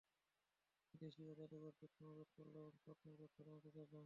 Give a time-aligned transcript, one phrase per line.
[0.93, 3.93] জ্যোতিষী ও জাদুকরদেরকে সমবেত করল এবং স্বপ্নের ব্যাখ্যা জানতে চাইল।